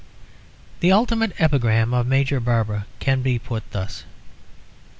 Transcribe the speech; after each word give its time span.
The 0.79 0.91
ultimate 0.91 1.31
epigram 1.39 1.93
of 1.93 2.07
Major 2.07 2.39
Barbara 2.39 2.87
can 2.97 3.21
be 3.21 3.37
put 3.37 3.69
thus. 3.69 4.03